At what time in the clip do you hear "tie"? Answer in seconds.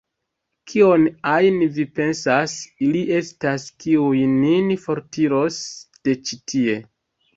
6.53-6.81